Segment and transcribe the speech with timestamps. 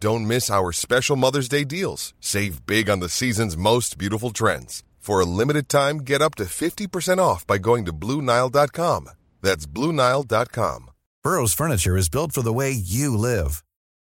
[0.00, 2.14] Don't miss our special Mother's Day deals.
[2.20, 4.84] Save big on the season's most beautiful trends.
[4.98, 9.10] For a limited time, get up to 50% off by going to Bluenile.com.
[9.42, 10.90] That's Bluenile.com.
[11.24, 13.64] Burrow's furniture is built for the way you live.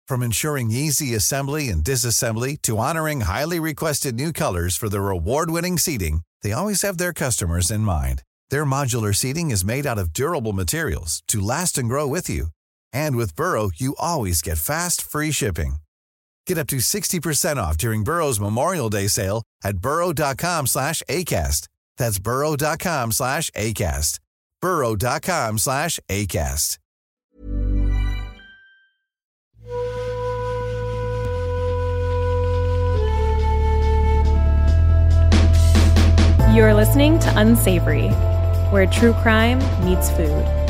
[0.09, 5.49] From ensuring easy assembly and disassembly to honoring highly requested new colors for their award
[5.49, 8.23] winning seating, they always have their customers in mind.
[8.49, 12.47] Their modular seating is made out of durable materials to last and grow with you.
[12.93, 15.77] And with Burrow, you always get fast, free shipping.
[16.45, 21.67] Get up to 60% off during Burrow's Memorial Day sale at burrow.com slash ACAST.
[21.97, 24.19] That's burrow.com slash ACAST.
[24.61, 26.77] burrow.com slash ACAST.
[36.53, 38.07] You're listening to Unsavory,
[38.71, 40.66] where true crime meets food.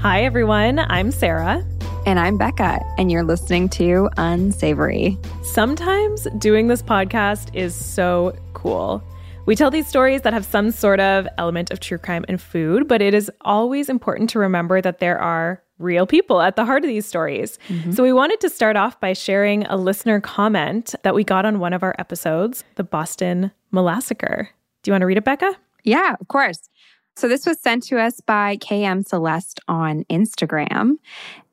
[0.00, 0.78] Hi, everyone.
[0.78, 1.62] I'm Sarah.
[2.06, 5.18] And I'm Becca, and you're listening to Unsavory.
[5.42, 9.02] Sometimes doing this podcast is so cool.
[9.44, 12.88] We tell these stories that have some sort of element of true crime and food,
[12.88, 16.82] but it is always important to remember that there are real people at the heart
[16.82, 17.58] of these stories.
[17.68, 17.92] Mm-hmm.
[17.92, 21.58] So we wanted to start off by sharing a listener comment that we got on
[21.58, 24.48] one of our episodes, the Boston Molassacre.
[24.82, 25.56] Do you want to read it, Becca?
[25.84, 26.70] Yeah, of course.
[27.16, 30.94] So this was sent to us by KM Celeste on Instagram.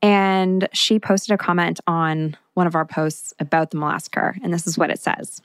[0.01, 4.37] And she posted a comment on one of our posts about the Molassacre.
[4.43, 5.41] And this is what it says.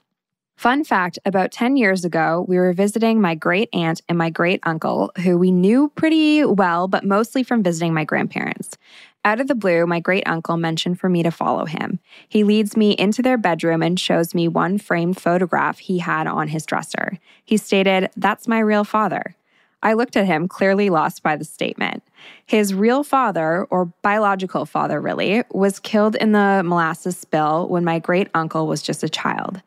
[0.56, 4.60] Fun fact about 10 years ago, we were visiting my great aunt and my great
[4.62, 8.76] uncle, who we knew pretty well, but mostly from visiting my grandparents.
[9.24, 11.98] Out of the blue, my great uncle mentioned for me to follow him.
[12.28, 16.48] He leads me into their bedroom and shows me one framed photograph he had on
[16.48, 17.18] his dresser.
[17.44, 19.34] He stated, That's my real father.
[19.82, 22.02] I looked at him, clearly lost by the statement.
[22.46, 27.98] His real father, or biological father really, was killed in the molasses spill when my
[27.98, 29.60] great uncle was just a child.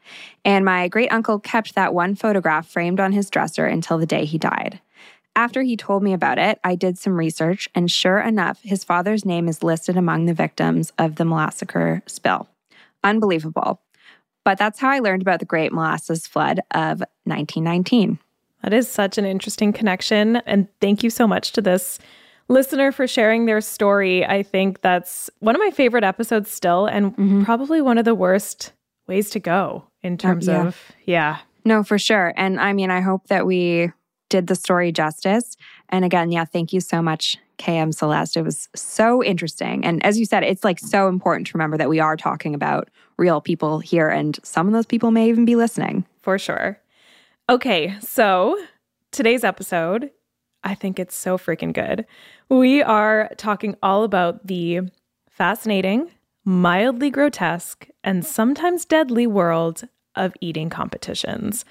[0.45, 4.25] And my great uncle kept that one photograph framed on his dresser until the day
[4.25, 4.79] he died.
[5.35, 9.25] After he told me about it, I did some research, and sure enough, his father's
[9.25, 12.47] name is listed among the victims of the Molassacre spill.
[13.03, 13.81] Unbelievable.
[14.45, 18.19] But that's how I learned about the Great Molasses Flood of 1919.
[18.63, 20.37] That is such an interesting connection.
[20.37, 21.99] And thank you so much to this
[22.47, 24.25] listener for sharing their story.
[24.25, 27.43] I think that's one of my favorite episodes still, and mm-hmm.
[27.43, 28.73] probably one of the worst
[29.07, 30.67] ways to go in uh, terms uh, yeah.
[30.67, 31.37] of, yeah.
[31.63, 32.33] No, for sure.
[32.37, 33.91] And I mean, I hope that we
[34.29, 35.55] did the story justice.
[35.89, 38.37] And again, yeah, thank you so much, KM Celeste.
[38.37, 39.85] It was so interesting.
[39.85, 42.89] And as you said, it's like so important to remember that we are talking about
[43.17, 46.05] real people here, and some of those people may even be listening.
[46.21, 46.79] For sure.
[47.47, 48.59] Okay, so
[49.11, 50.09] today's episode,
[50.63, 52.07] I think it's so freaking good.
[52.49, 54.81] We are talking all about the
[55.29, 56.09] fascinating,
[56.43, 59.83] mildly grotesque, and sometimes deadly world
[60.15, 61.65] of eating competitions.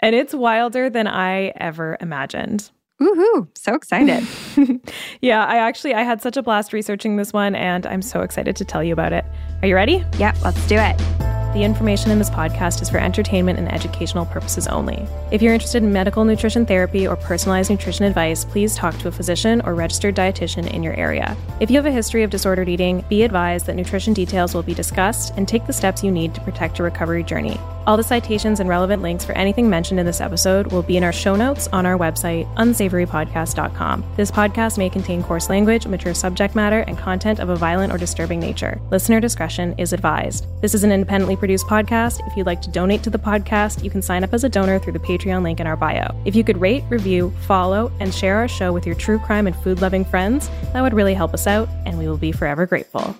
[0.00, 2.72] And it's wilder than I ever imagined.
[3.00, 4.26] Woohoo, so excited.
[5.20, 8.56] yeah, I actually I had such a blast researching this one and I'm so excited
[8.56, 9.24] to tell you about it.
[9.62, 10.04] Are you ready?
[10.18, 11.39] Yep, let's do it.
[11.52, 15.04] The information in this podcast is for entertainment and educational purposes only.
[15.32, 19.10] If you're interested in medical nutrition therapy or personalized nutrition advice, please talk to a
[19.10, 21.36] physician or registered dietitian in your area.
[21.58, 24.74] If you have a history of disordered eating, be advised that nutrition details will be
[24.74, 27.58] discussed and take the steps you need to protect your recovery journey.
[27.86, 31.02] All the citations and relevant links for anything mentioned in this episode will be in
[31.02, 34.04] our show notes on our website, unsavorypodcast.com.
[34.16, 37.98] This podcast may contain coarse language, mature subject matter, and content of a violent or
[37.98, 38.80] disturbing nature.
[38.90, 40.46] Listener discretion is advised.
[40.60, 42.24] This is an independently produced podcast.
[42.28, 44.78] If you'd like to donate to the podcast, you can sign up as a donor
[44.78, 46.14] through the Patreon link in our bio.
[46.24, 49.56] If you could rate, review, follow, and share our show with your true crime and
[49.56, 53.16] food loving friends, that would really help us out, and we will be forever grateful.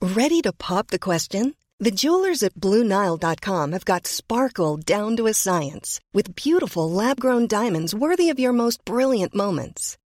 [0.00, 1.54] Ready to pop the question?
[1.78, 7.46] The jewelers at BlueNile.com have got sparkle down to a science with beautiful lab grown
[7.46, 9.98] diamonds worthy of your most brilliant moments.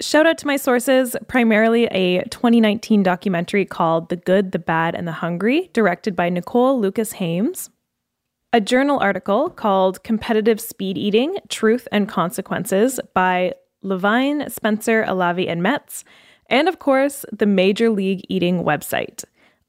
[0.00, 5.08] Shout out to my sources, primarily a 2019 documentary called The Good, the Bad, and
[5.08, 7.70] the Hungry, directed by Nicole Lucas Haimes.
[8.52, 15.62] A journal article called Competitive Speed Eating Truth and Consequences by Levine, Spencer, Alavi, and
[15.62, 16.04] Metz.
[16.50, 19.24] And of course, the Major League Eating website.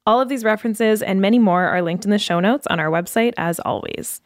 [0.06, 2.90] All of these references and many more are linked in the show notes on our
[2.90, 4.20] website, as always.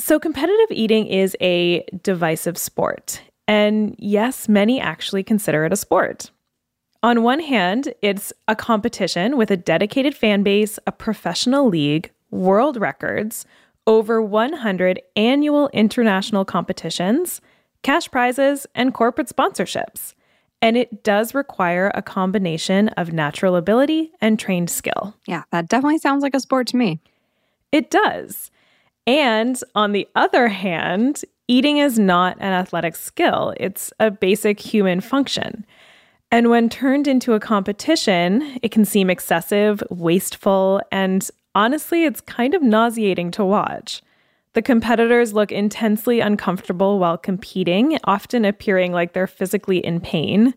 [0.00, 3.20] So, competitive eating is a divisive sport.
[3.48, 6.30] And yes, many actually consider it a sport.
[7.02, 12.76] On one hand, it's a competition with a dedicated fan base, a professional league, world
[12.76, 13.46] records,
[13.86, 17.40] over 100 annual international competitions,
[17.82, 20.14] cash prizes, and corporate sponsorships.
[20.60, 25.14] And it does require a combination of natural ability and trained skill.
[25.26, 27.00] Yeah, that definitely sounds like a sport to me.
[27.72, 28.50] It does.
[29.06, 35.00] And on the other hand, eating is not an athletic skill, it's a basic human
[35.00, 35.66] function.
[36.30, 42.54] And when turned into a competition, it can seem excessive, wasteful, and honestly, it's kind
[42.54, 44.02] of nauseating to watch.
[44.52, 50.54] The competitors look intensely uncomfortable while competing, often appearing like they're physically in pain.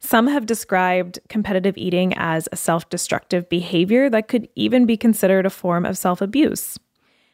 [0.00, 5.46] Some have described competitive eating as a self destructive behavior that could even be considered
[5.46, 6.78] a form of self abuse.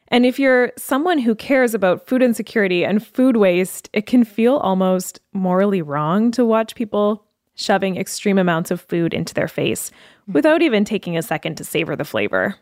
[0.08, 4.56] And if you're someone who cares about food insecurity and food waste, it can feel
[4.56, 7.24] almost morally wrong to watch people
[7.54, 9.90] shoving extreme amounts of food into their face
[10.32, 12.56] without even taking a second to savor the flavor.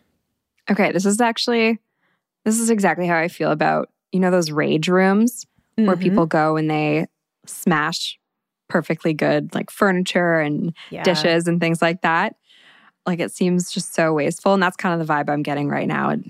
[0.71, 1.79] Okay, this is actually
[2.45, 5.47] this is exactly how I feel about, you know, those rage rooms
[5.77, 6.01] where Mhm.
[6.03, 7.07] people go and they
[7.47, 8.19] smash
[8.69, 11.03] perfectly good like furniture and Yeah.
[11.05, 12.37] dishes and things like that.
[13.07, 14.55] Like it seems just so wasteful.
[14.55, 16.11] And that's kind of the vibe I'm getting right now.
[16.11, 16.21] It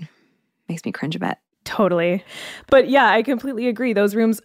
[0.73, 1.37] makes me cringe a bit.
[1.65, 2.23] Totally.
[2.67, 3.93] But yeah, I completely agree.
[3.93, 4.41] Those rooms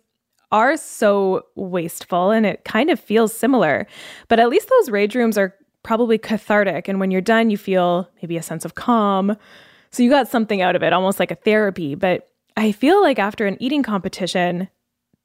[0.52, 3.86] are so wasteful and it kind of feels similar.
[4.28, 6.86] But at least those rage rooms are probably cathartic.
[6.86, 9.36] And when you're done, you feel maybe a sense of calm.
[9.90, 11.94] So you got something out of it, almost like a therapy.
[11.94, 14.68] But I feel like after an eating competition,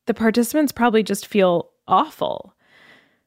[0.05, 2.52] the participants probably just feel awful.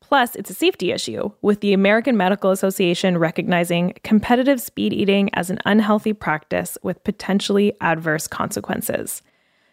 [0.09, 5.51] Plus, it's a safety issue, with the American Medical Association recognizing competitive speed eating as
[5.51, 9.21] an unhealthy practice with potentially adverse consequences.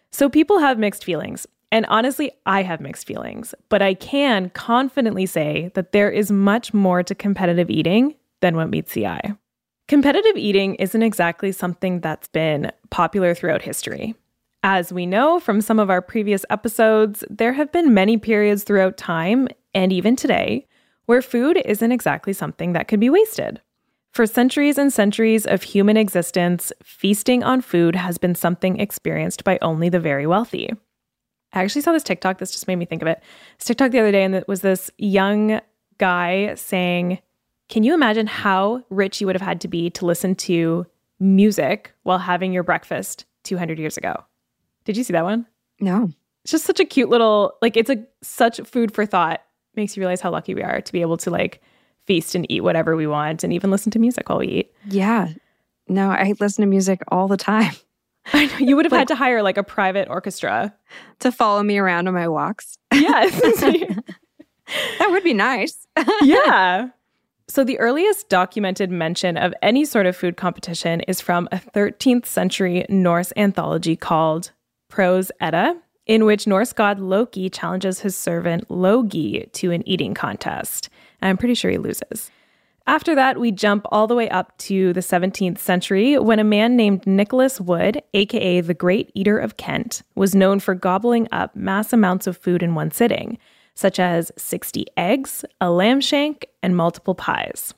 [0.09, 1.45] So, people have mixed feelings.
[1.71, 6.73] And honestly, I have mixed feelings, but I can confidently say that there is much
[6.73, 9.35] more to competitive eating than what meets the eye.
[9.87, 14.15] Competitive eating isn't exactly something that's been popular throughout history.
[14.63, 18.97] As we know from some of our previous episodes, there have been many periods throughout
[18.97, 20.67] time, and even today,
[21.05, 23.61] where food isn't exactly something that could be wasted.
[24.11, 29.57] For centuries and centuries of human existence, feasting on food has been something experienced by
[29.61, 30.69] only the very wealthy.
[31.51, 33.21] I actually saw this TikTok, this just made me think of it.
[33.57, 35.61] This TikTok the other day, and it was this young
[35.97, 37.19] guy saying,
[37.69, 40.85] Can you imagine how rich you would have had to be to listen to
[41.19, 44.25] music while having your breakfast 200 years ago?
[44.85, 45.47] Did you see that one?
[45.79, 46.11] No.
[46.43, 49.41] It's just such a cute little like it's a such food for thought.
[49.75, 51.61] Makes you realize how lucky we are to be able to like
[52.05, 54.73] feast and eat whatever we want and even listen to music while we eat.
[54.87, 55.29] Yeah.
[55.87, 57.73] No, I listen to music all the time.
[58.33, 60.73] I know you would have like, had to hire like a private orchestra
[61.19, 62.77] to follow me around on my walks.
[62.93, 63.25] Yeah.
[64.99, 65.87] that would be nice.
[66.21, 66.89] yeah.
[67.49, 72.25] So, the earliest documented mention of any sort of food competition is from a 13th
[72.25, 74.51] century Norse anthology called
[74.87, 80.89] Prose Edda, in which Norse god Loki challenges his servant Logi to an eating contest.
[81.21, 82.31] I'm pretty sure he loses.
[82.85, 86.75] After that, we jump all the way up to the 17th century when a man
[86.75, 91.93] named Nicholas Wood, aka the Great Eater of Kent, was known for gobbling up mass
[91.93, 93.37] amounts of food in one sitting
[93.75, 97.73] such as 60 eggs, a lamb shank, and multiple pies.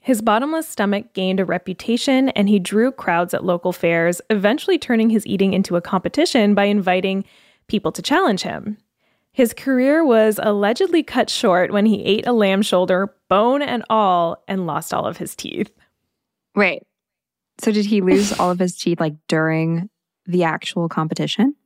[0.00, 5.10] His bottomless stomach gained a reputation and he drew crowds at local fairs, eventually turning
[5.10, 7.24] his eating into a competition by inviting
[7.72, 8.76] people to challenge him.
[9.32, 14.44] His career was allegedly cut short when he ate a lamb shoulder, bone and all,
[14.46, 15.72] and lost all of his teeth.
[16.54, 16.82] Wait,
[17.58, 19.88] so did he lose all of his teeth like during
[20.26, 21.56] the actual competition?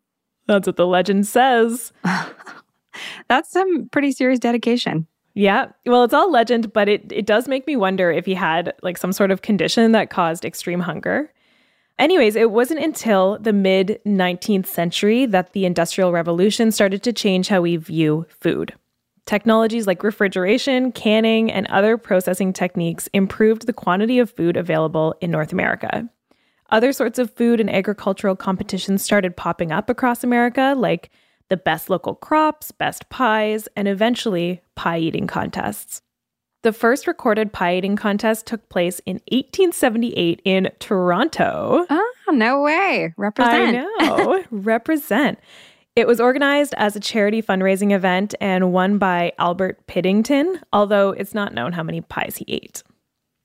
[0.47, 1.93] That's what the legend says.
[3.29, 5.09] That's some pretty serious dedication.
[5.35, 5.67] Yeah.
[5.85, 8.97] Well, it's all legend, but it, it does make me wonder if he had like
[8.97, 11.33] some sort of condition that caused extreme hunger.
[11.99, 17.49] Anyways, it wasn't until the mid 19th century that the Industrial Revolution started to change
[17.49, 18.75] how we view food.
[19.25, 25.31] Technologies like refrigeration, canning, and other processing techniques improved the quantity of food available in
[25.31, 26.09] North America.
[26.71, 31.11] Other sorts of food and agricultural competitions started popping up across America, like
[31.49, 36.03] the best local crops, best pies, and eventually pie eating contests.
[36.67, 41.87] The first recorded pie eating contest took place in 1878 in Toronto.
[41.89, 43.15] Oh, no way.
[43.17, 43.77] Represent.
[43.77, 44.43] I know.
[44.51, 45.39] Represent.
[45.95, 51.35] It was organized as a charity fundraising event and won by Albert Piddington, although it's
[51.35, 52.83] not known how many pies he ate.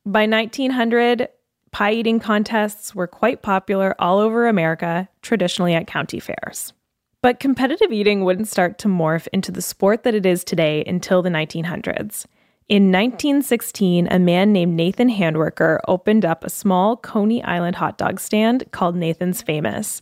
[0.04, 1.30] By 1900,
[1.70, 6.74] pie eating contests were quite popular all over America, traditionally at county fairs.
[7.22, 11.22] But competitive eating wouldn't start to morph into the sport that it is today until
[11.22, 12.26] the 1900s.
[12.72, 18.18] In 1916, a man named Nathan Handwerker opened up a small Coney Island hot dog
[18.18, 20.02] stand called Nathan's Famous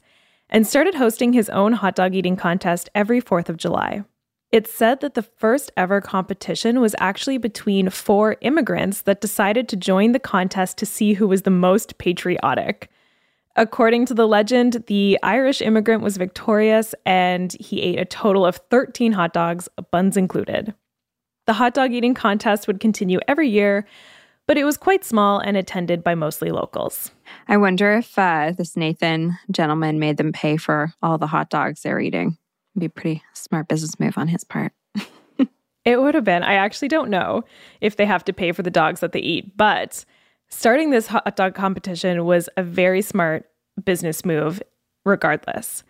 [0.52, 4.04] and started hosting his own hot dog eating contest every 4th of July.
[4.52, 9.76] It's said that the first ever competition was actually between four immigrants that decided to
[9.76, 12.92] join the contest to see who was the most patriotic.
[13.56, 18.58] According to the legend, the Irish immigrant was victorious and he ate a total of
[18.70, 20.76] 13 hot dogs, buns included.
[21.50, 23.88] The hot dog eating contest would continue every year,
[24.46, 27.10] but it was quite small and attended by mostly locals.
[27.48, 31.82] I wonder if uh, this Nathan gentleman made them pay for all the hot dogs
[31.82, 32.38] they're eating.
[32.76, 34.74] It'd be a pretty smart business move on his part.
[35.86, 36.44] it would have been.
[36.44, 37.46] I actually don't know
[37.82, 40.06] if they have to pay for the dogs that they eat, but
[40.50, 43.50] starting this hot dog competition was a very smart
[43.84, 44.62] business move,
[45.04, 45.84] regardless.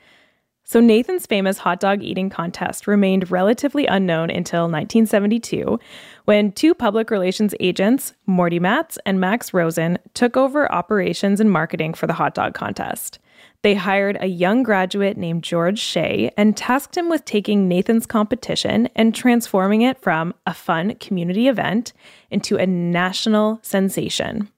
[0.63, 5.79] So, Nathan's famous hot dog eating contest remained relatively unknown until 1972,
[6.25, 11.95] when two public relations agents, Morty Matz and Max Rosen, took over operations and marketing
[11.95, 13.17] for the hot dog contest.
[13.61, 18.87] They hired a young graduate named George Shea and tasked him with taking Nathan's competition
[18.95, 21.93] and transforming it from a fun community event
[22.31, 24.49] into a national sensation.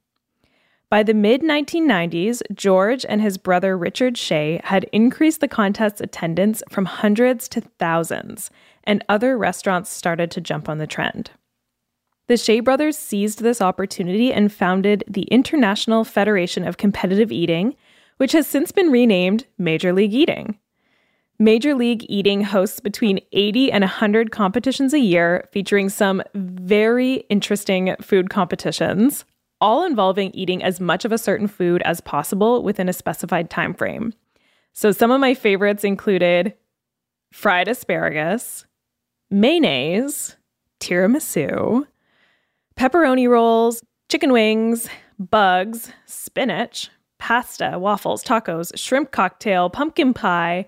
[0.92, 6.62] By the mid 1990s, George and his brother Richard Shea had increased the contest's attendance
[6.70, 8.52] from hundreds to thousands,
[8.84, 11.32] and other restaurants started to jump on the trend.
[12.28, 17.78] The Shea brothers seized this opportunity and founded the International Federation of Competitive Eating,
[18.18, 20.58] which has since been renamed Major League Eating.
[21.40, 27.96] Major League Eating hosts between 80 and 100 competitions a year featuring some very interesting
[28.02, 29.24] food competitions,
[29.62, 33.74] all involving eating as much of a certain food as possible within a specified time
[33.74, 34.14] frame.
[34.74, 36.56] So some of my favorites included
[37.32, 38.66] fried asparagus,
[39.30, 40.36] mayonnaise,
[40.80, 41.86] tiramisu,
[42.76, 44.90] pepperoni rolls, chicken wings,
[45.20, 46.90] bugs, spinach,
[47.20, 50.66] pasta, waffles, tacos, shrimp cocktail, pumpkin pie,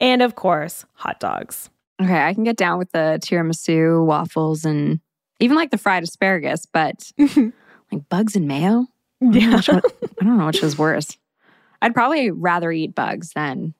[0.00, 1.70] and of course, hot dogs.
[2.02, 4.98] Okay, I can get down with the tiramisu, waffles, and
[5.38, 7.12] even like the fried asparagus, but
[7.92, 8.86] Like bugs and mayo?
[9.20, 9.56] Yeah.
[9.56, 9.84] I don't,
[10.20, 11.16] I don't know which is worse.
[11.80, 13.74] I'd probably rather eat bugs than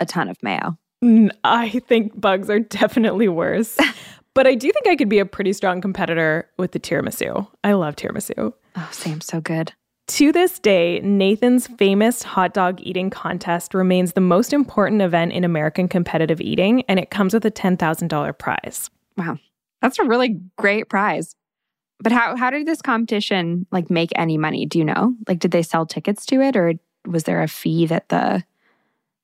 [0.00, 0.78] a ton of mayo.
[1.04, 3.76] Mm, I think bugs are definitely worse.
[4.34, 7.46] but I do think I could be a pretty strong competitor with the tiramisu.
[7.62, 8.52] I love tiramisu.
[8.76, 9.72] Oh, Sam, so good.
[10.08, 15.44] To this day, Nathan's famous hot dog eating contest remains the most important event in
[15.44, 18.88] American competitive eating, and it comes with a $10,000 prize.
[19.18, 19.38] Wow.
[19.82, 21.34] That's a really great prize.
[22.00, 24.66] But how how did this competition like make any money?
[24.66, 25.14] Do you know?
[25.26, 26.74] Like did they sell tickets to it or
[27.06, 28.44] was there a fee that the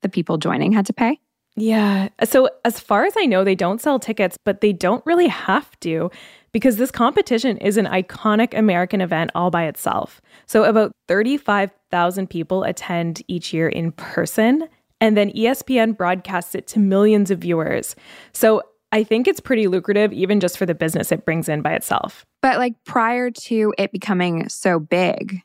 [0.03, 1.19] the people joining had to pay?
[1.57, 2.09] Yeah.
[2.25, 5.79] So, as far as I know, they don't sell tickets, but they don't really have
[5.81, 6.11] to
[6.53, 10.21] because this competition is an iconic American event all by itself.
[10.47, 14.69] So, about 35,000 people attend each year in person,
[15.01, 17.95] and then ESPN broadcasts it to millions of viewers.
[18.33, 18.63] So,
[18.95, 22.25] I think it's pretty lucrative, even just for the business it brings in by itself.
[22.43, 25.43] But, like, prior to it becoming so big,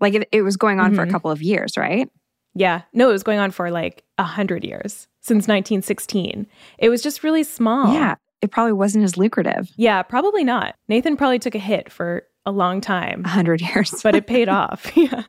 [0.00, 0.96] like it, it was going on mm-hmm.
[0.96, 1.12] for a mm-hmm.
[1.12, 2.10] couple of years, right?
[2.54, 2.82] Yeah.
[2.92, 6.46] No, it was going on for like a hundred years since 1916.
[6.78, 7.94] It was just really small.
[7.94, 8.16] Yeah.
[8.42, 9.70] It probably wasn't as lucrative.
[9.76, 10.74] Yeah, probably not.
[10.88, 13.22] Nathan probably took a hit for a long time.
[13.24, 13.94] A hundred years.
[14.02, 14.92] but it paid off.
[14.96, 15.24] Yeah.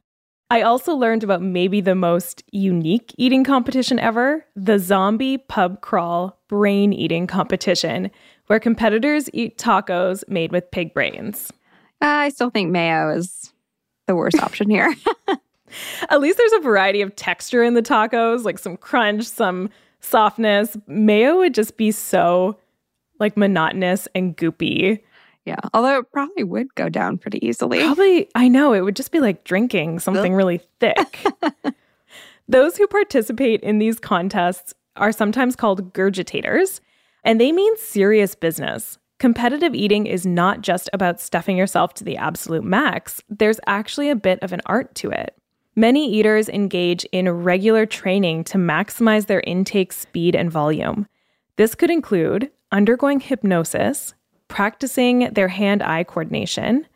[0.50, 6.41] I also learned about maybe the most unique eating competition ever the zombie pub crawl
[6.52, 8.12] brain eating competition,
[8.48, 11.50] where competitors eat tacos made with pig brains.
[12.02, 13.54] Uh, I still think mayo is
[14.06, 14.94] the worst option here.
[16.10, 19.70] At least there's a variety of texture in the tacos, like some crunch, some
[20.02, 20.76] softness.
[20.88, 22.60] Mayo would just be so
[23.18, 25.00] like monotonous and goopy.
[25.46, 25.56] Yeah.
[25.74, 27.80] Although it probably would go down pretty easily.
[27.80, 28.74] Probably, I know.
[28.74, 31.26] It would just be like drinking something really thick.
[32.50, 36.80] Those who participate in these contests are sometimes called gurgitators,
[37.24, 38.98] and they mean serious business.
[39.20, 44.16] Competitive eating is not just about stuffing yourself to the absolute max, there's actually a
[44.16, 45.36] bit of an art to it.
[45.76, 51.08] Many eaters engage in regular training to maximize their intake speed and volume.
[51.56, 54.14] This could include undergoing hypnosis,
[54.48, 56.88] practicing their hand eye coordination,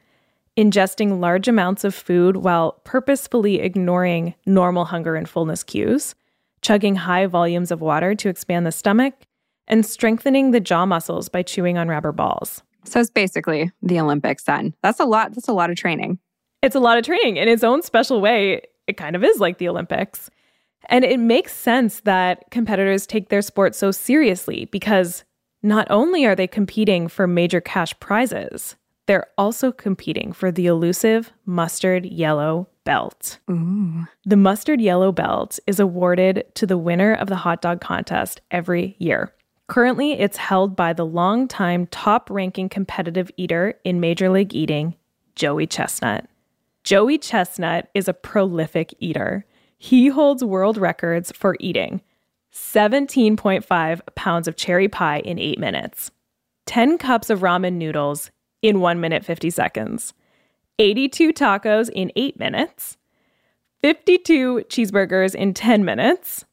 [0.58, 6.16] ingesting large amounts of food while purposefully ignoring normal hunger and fullness cues,
[6.66, 9.14] chugging high volumes of water to expand the stomach,
[9.68, 12.64] and strengthening the jaw muscles by chewing on rubber balls.
[12.84, 14.74] So it's basically the Olympics then.
[14.84, 16.20] That's a lot that's a lot of training
[16.66, 18.62] it's a lot of training in its own special way.
[18.88, 20.32] It kind of is like the Olympics.
[20.90, 25.24] And it makes sense that competitors take their sport so seriously because
[25.62, 28.76] not only are they competing for major cash prizes,
[29.08, 33.40] they're also competing for the elusive mustard yellow belt.
[33.50, 34.06] Ooh.
[34.26, 38.96] The mustard yellow belt is awarded to the winner of the hot dog contest every
[39.00, 39.34] year.
[39.68, 44.96] Currently, it's held by the longtime top ranking competitive eater in Major League Eating,
[45.36, 46.28] Joey Chestnut.
[46.84, 49.46] Joey Chestnut is a prolific eater.
[49.78, 52.02] He holds world records for eating
[52.54, 56.12] 17.5 pounds of cherry pie in eight minutes,
[56.68, 58.32] 10 cups of ramen noodles
[58.66, 60.14] in 1 minute 50 seconds,
[60.80, 62.98] 82 tacos in 8 minutes,
[63.82, 66.46] 52 cheeseburgers in 10 minutes.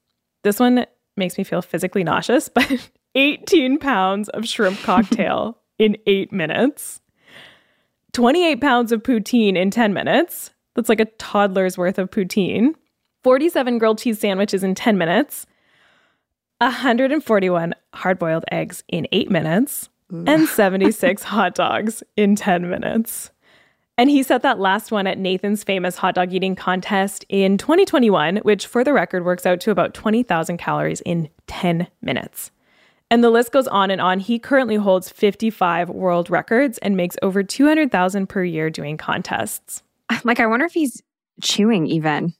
[0.43, 0.85] This one
[1.17, 7.01] makes me feel physically nauseous, but 18 pounds of shrimp cocktail in 8 minutes.
[8.13, 10.51] 28 pounds of poutine in 10 minutes.
[10.75, 12.75] That's like a toddler's worth of poutine.
[13.25, 15.47] 47 grilled cheese sandwiches in 10 minutes.
[16.59, 19.89] 141 hard boiled eggs in 8 minutes.
[20.13, 23.31] And 76 hot dogs in 10 minutes.
[23.99, 28.39] And he set that last one at Nathan's famous hot dog eating contest in 2021,
[28.39, 32.51] which for the record works out to about 20,000 calories in 10 minutes.
[33.11, 34.21] And the list goes on and on.
[34.21, 39.83] He currently holds 55 world records and makes over 200,000 per year doing contests.
[40.25, 41.03] Like I wonder if he's
[41.41, 42.35] chewing even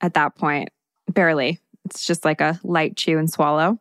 [0.00, 0.70] at that point.
[1.12, 1.58] Barely.
[1.84, 3.78] It's just like a light chew and swallow.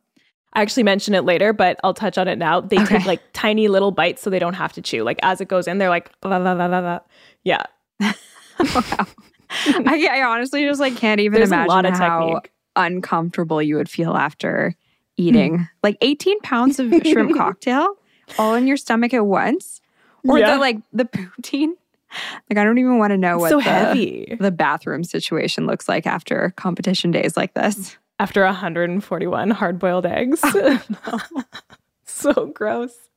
[0.53, 2.61] I actually mention it later, but I'll touch on it now.
[2.61, 2.97] They okay.
[2.97, 5.03] take like tiny little bites so they don't have to chew.
[5.03, 6.99] Like as it goes in, they're like, la, la, la, la,
[7.43, 7.63] yeah.
[7.99, 8.13] wow.
[9.49, 12.51] I, I, honestly just like can't even There's imagine how technique.
[12.75, 14.75] uncomfortable you would feel after
[15.17, 15.69] eating mm.
[15.83, 17.95] like 18 pounds of shrimp cocktail
[18.37, 19.81] all in your stomach at once
[20.27, 20.53] or yeah.
[20.53, 21.71] the like the poutine
[22.49, 24.37] like i don't even want to know what so the, heavy.
[24.39, 30.81] the bathroom situation looks like after competition days like this after 141 hard-boiled eggs oh,
[31.07, 31.19] no.
[32.05, 33.09] so gross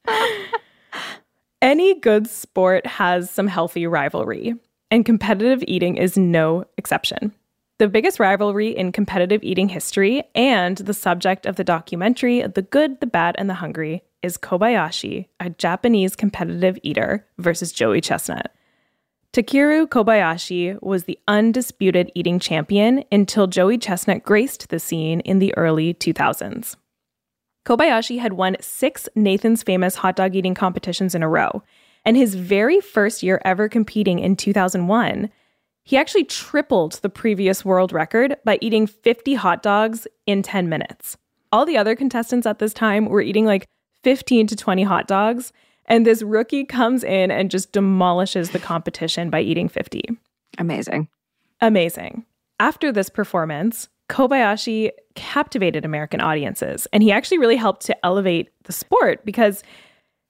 [1.63, 4.55] any good sport has some healthy rivalry
[4.91, 7.33] and competitive eating is no exception
[7.81, 13.01] the biggest rivalry in competitive eating history and the subject of the documentary The Good,
[13.01, 18.53] the Bad, and the Hungry is Kobayashi, a Japanese competitive eater, versus Joey Chestnut.
[19.33, 25.57] Takeru Kobayashi was the undisputed eating champion until Joey Chestnut graced the scene in the
[25.57, 26.75] early 2000s.
[27.65, 31.63] Kobayashi had won six Nathan's famous hot dog eating competitions in a row,
[32.05, 35.31] and his very first year ever competing in 2001,
[35.83, 41.17] He actually tripled the previous world record by eating 50 hot dogs in 10 minutes.
[41.53, 43.67] All the other contestants at this time were eating like
[44.03, 45.53] 15 to 20 hot dogs,
[45.91, 50.05] and this rookie comes in and just demolishes the competition by eating 50.
[50.57, 51.09] Amazing.
[51.61, 52.25] Amazing.
[52.59, 58.73] After this performance, Kobayashi captivated American audiences, and he actually really helped to elevate the
[58.73, 59.63] sport because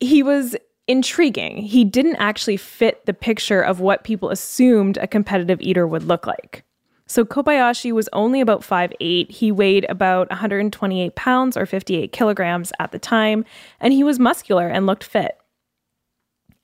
[0.00, 0.56] he was
[0.88, 1.58] intriguing.
[1.58, 6.26] He didn't actually fit the picture of what people assumed a competitive eater would look
[6.26, 6.64] like.
[7.06, 9.30] So Kobayashi was only about 5'8.
[9.30, 13.44] He weighed about 128 pounds or 58 kilograms at the time,
[13.80, 15.39] and he was muscular and looked fit.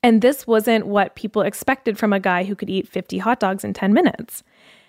[0.03, 3.65] And this wasn't what people expected from a guy who could eat 50 hot dogs
[3.65, 4.43] in 10 minutes.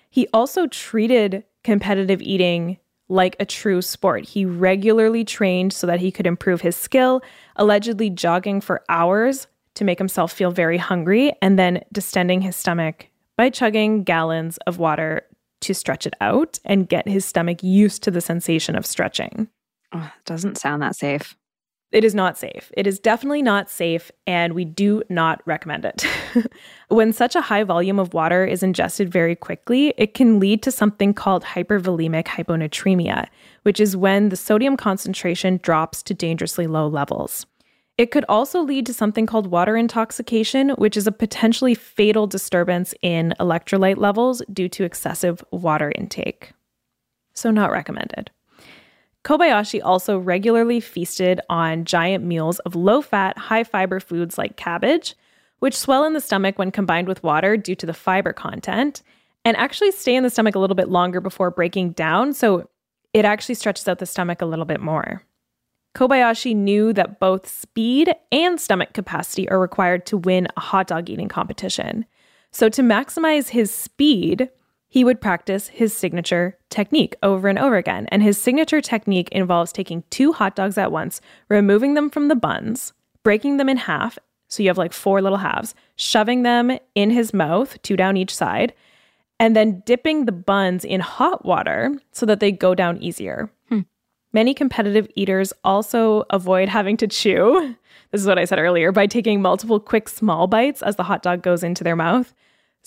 [0.09, 2.77] He also treated competitive eating
[3.09, 4.25] like a true sport.
[4.25, 7.21] He regularly trained so that he could improve his skill,
[7.55, 13.07] allegedly jogging for hours to make himself feel very hungry, and then distending his stomach
[13.37, 15.21] by chugging gallons of water
[15.61, 19.47] to stretch it out and get his stomach used to the sensation of stretching.
[19.93, 21.35] Oh, doesn't sound that safe.
[21.91, 22.69] It is not safe.
[22.75, 26.05] It is definitely not safe, and we do not recommend it.
[26.89, 30.71] when such a high volume of water is ingested very quickly, it can lead to
[30.71, 33.27] something called hypervolemic hyponatremia,
[33.63, 37.45] which is when the sodium concentration drops to dangerously low levels.
[37.97, 42.93] It could also lead to something called water intoxication, which is a potentially fatal disturbance
[43.01, 46.51] in electrolyte levels due to excessive water intake.
[47.33, 48.29] So, not recommended.
[49.27, 55.15] Kobayashi also regularly feasted on giant meals of low fat, high fiber foods like cabbage,
[55.59, 59.03] which swell in the stomach when combined with water due to the fiber content,
[59.43, 62.31] and actually stay in the stomach a little bit longer before breaking down.
[62.31, 62.69] So
[63.11, 65.21] it actually stretches out the stomach a little bit more.
[65.93, 71.09] Kobayashi knew that both speed and stomach capacity are required to win a hot dog
[71.09, 72.05] eating competition.
[72.53, 74.49] So, to maximize his speed,
[74.97, 78.07] he would practice his signature technique over and over again.
[78.07, 82.35] And his signature technique involves taking two hot dogs at once, removing them from the
[82.35, 84.17] buns, breaking them in half.
[84.47, 88.33] So you have like four little halves, shoving them in his mouth, two down each
[88.33, 88.73] side,
[89.39, 93.51] and then dipping the buns in hot water so that they go down easier.
[93.69, 93.81] Hmm.
[94.33, 97.75] Many competitive eaters also avoid having to chew.
[98.11, 101.21] This is what I said earlier by taking multiple quick small bites as the hot
[101.21, 102.33] dog goes into their mouth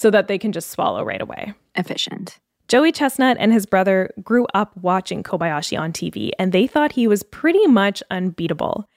[0.01, 1.53] so that they can just swallow right away.
[1.75, 2.39] Efficient.
[2.69, 7.07] Joey Chestnut and his brother grew up watching Kobayashi on TV, and they thought he
[7.07, 8.89] was pretty much unbeatable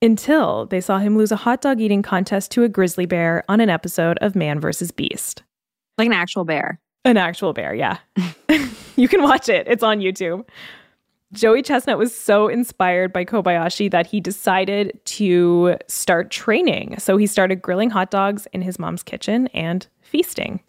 [0.00, 3.60] until they saw him lose a hot dog eating contest to a grizzly bear on
[3.60, 4.92] an episode of Man vs.
[4.92, 5.42] Beast.
[5.98, 6.78] Like an actual bear.
[7.04, 7.98] An actual bear, yeah.
[8.96, 10.46] you can watch it, it's on YouTube.
[11.32, 16.98] Joey Chestnut was so inspired by Kobayashi that he decided to start training.
[16.98, 20.60] So he started grilling hot dogs in his mom's kitchen and feasting.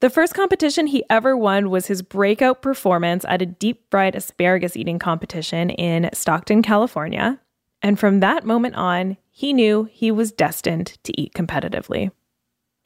[0.00, 4.76] The first competition he ever won was his breakout performance at a deep fried asparagus
[4.76, 7.40] eating competition in Stockton, California.
[7.82, 12.10] And from that moment on, he knew he was destined to eat competitively.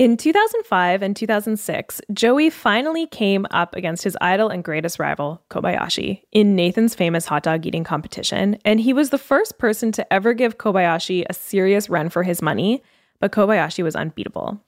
[0.01, 6.23] In 2005 and 2006, Joey finally came up against his idol and greatest rival, Kobayashi,
[6.33, 10.33] in Nathan's famous hot dog eating competition, and he was the first person to ever
[10.33, 12.83] give Kobayashi a serious run for his money,
[13.19, 14.59] but Kobayashi was unbeatable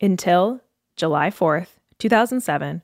[0.00, 0.60] until
[0.96, 2.82] July 4th, 2007,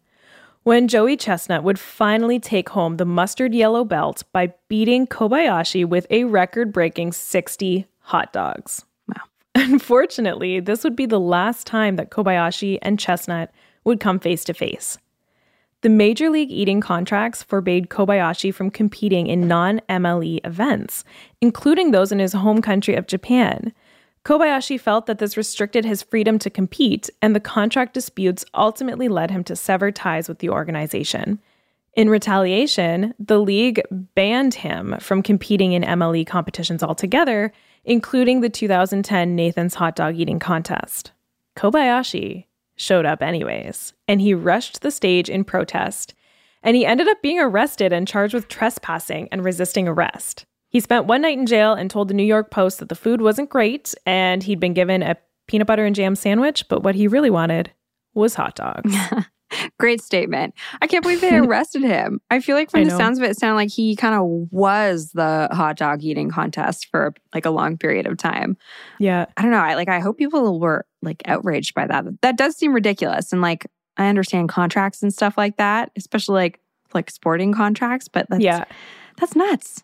[0.63, 6.07] when Joey Chestnut would finally take home the mustard yellow belt by beating Kobayashi with
[6.11, 8.85] a record breaking 60 hot dogs.
[9.69, 13.51] Unfortunately, this would be the last time that Kobayashi and Chestnut
[13.85, 14.97] would come face to face.
[15.83, 21.05] The Major League Eating contracts forbade Kobayashi from competing in non MLE events,
[21.43, 23.75] including those in his home country of Japan.
[24.25, 29.31] Kobayashi felt that this restricted his freedom to compete, and the contract disputes ultimately led
[29.31, 31.41] him to sever ties with the organization.
[31.93, 37.53] In retaliation, the league banned him from competing in MLE competitions altogether,
[37.89, 41.13] including the 2010 Nathan's Hot Dog Eating Contest.
[41.57, 42.45] Kobayashi
[42.77, 46.15] showed up anyways, and he rushed the stage in protest,
[46.63, 50.45] and he ended up being arrested and charged with trespassing and resisting arrest.
[50.69, 53.23] He spent one night in jail and told the New York Post that the food
[53.23, 57.09] wasn't great and he'd been given a peanut butter and jam sandwich, but what he
[57.09, 57.73] really wanted
[58.13, 58.95] was hot dogs.
[59.79, 60.55] Great statement.
[60.83, 62.21] I can't believe they arrested him.
[62.31, 65.13] I feel like from the sounds of it, it sounded like he kind of was
[65.13, 68.57] the hot dog eating contest for like a long period of time.
[68.99, 69.27] Yeah.
[69.37, 69.59] I don't know.
[69.59, 72.05] I like I hope people were like outraged by that.
[72.23, 73.33] That does seem ridiculous.
[73.33, 76.61] And like I understand contracts and stuff like that, especially like
[76.95, 78.65] like sporting contracts, but that's yeah.
[79.19, 79.83] that's nuts.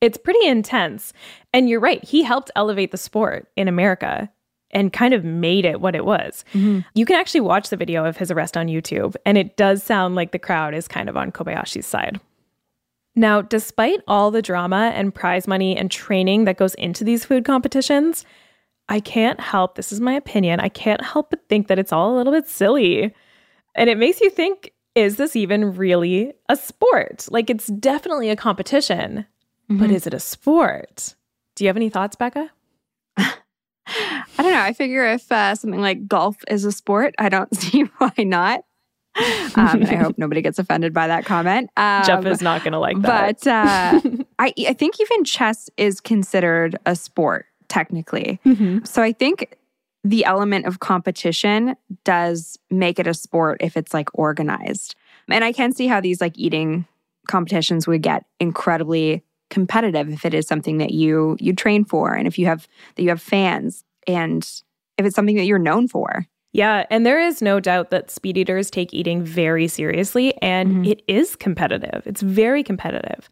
[0.00, 1.12] It's pretty intense.
[1.52, 4.30] And you're right, he helped elevate the sport in America.
[4.74, 6.44] And kind of made it what it was.
[6.52, 6.80] Mm-hmm.
[6.94, 10.16] You can actually watch the video of his arrest on YouTube, and it does sound
[10.16, 12.20] like the crowd is kind of on Kobayashi's side.
[13.16, 17.44] Now, despite all the drama and prize money and training that goes into these food
[17.44, 18.24] competitions,
[18.88, 22.12] I can't help, this is my opinion, I can't help but think that it's all
[22.12, 23.14] a little bit silly.
[23.76, 27.26] And it makes you think, is this even really a sport?
[27.30, 29.26] Like, it's definitely a competition,
[29.68, 29.94] but mm-hmm.
[29.94, 31.14] is it a sport?
[31.54, 32.50] Do you have any thoughts, Becca?
[34.38, 34.60] I don't know.
[34.60, 38.64] I figure if uh, something like golf is a sport, I don't see why not.
[39.16, 41.70] Um, and I hope nobody gets offended by that comment.
[41.76, 43.40] Um, Jeff is not going to like that.
[43.42, 44.00] But uh,
[44.38, 48.40] I, I think even chess is considered a sport technically.
[48.44, 48.84] Mm-hmm.
[48.84, 49.56] So I think
[50.02, 54.96] the element of competition does make it a sport if it's like organized.
[55.28, 56.86] And I can see how these like eating
[57.26, 62.26] competitions would get incredibly competitive if it is something that you you train for and
[62.26, 62.66] if you have
[62.96, 64.44] that you have fans and
[64.98, 66.26] if it's something that you're known for.
[66.52, 70.84] Yeah, and there is no doubt that speed eaters take eating very seriously and mm-hmm.
[70.84, 72.02] it is competitive.
[72.06, 73.28] It's very competitive.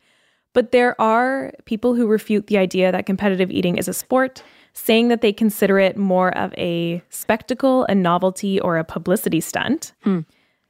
[0.54, 4.42] But there are people who refute the idea that competitive eating is a sport,
[4.74, 9.92] saying that they consider it more of a spectacle, a novelty, or a publicity stunt.
[10.02, 10.20] Hmm.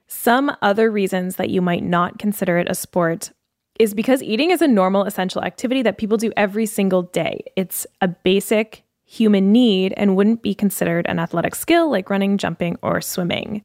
[0.06, 3.32] Some other reasons that you might not consider it a sport
[3.78, 7.40] is because eating is a normal, essential activity that people do every single day.
[7.56, 12.76] It's a basic human need and wouldn't be considered an athletic skill like running, jumping,
[12.82, 13.62] or swimming.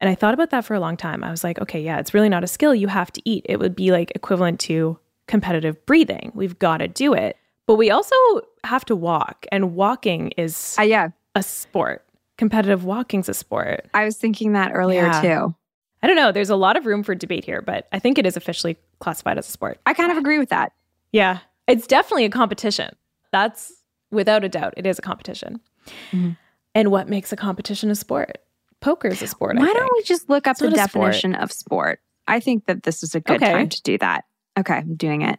[0.00, 1.24] And I thought about that for a long time.
[1.24, 2.74] I was like, okay, yeah, it's really not a skill.
[2.74, 3.44] You have to eat.
[3.48, 6.30] It would be like equivalent to competitive breathing.
[6.34, 7.36] We've got to do it.
[7.66, 8.14] But we also
[8.62, 12.04] have to walk, and walking is Uh, yeah, a sport.
[12.38, 13.86] Competitive walking's a sport.
[13.92, 15.20] I was thinking that earlier Yeah.
[15.22, 15.54] too.
[16.02, 16.30] I don't know.
[16.30, 19.36] There's a lot of room for debate here, but I think it is officially classified
[19.38, 19.80] as a sport.
[19.86, 20.70] I kind of agree with that.
[21.12, 21.38] Yeah.
[21.66, 22.94] It's definitely a competition.
[23.32, 23.72] That's
[24.10, 24.74] without a doubt.
[24.76, 25.60] It is a competition.
[26.12, 26.30] Mm-hmm.
[26.74, 28.38] And what makes a competition a sport?
[28.80, 29.56] Poker is a sport.
[29.56, 30.76] I Why don't we just look up It's the a sport.
[31.12, 32.00] definition of sport?
[32.28, 33.52] I think that this is a good Okay.
[33.52, 34.24] time to do that.
[34.58, 35.38] Okay, I'm doing it.